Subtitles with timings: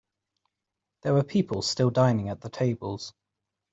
[1.03, 3.13] There were people still dining at the tables.